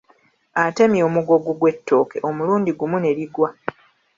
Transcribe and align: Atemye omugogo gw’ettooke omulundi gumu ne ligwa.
Atemye 0.63 1.01
omugogo 1.09 1.49
gw’ettooke 1.59 2.17
omulundi 2.29 2.71
gumu 2.79 2.97
ne 2.99 3.11
ligwa. 3.17 3.49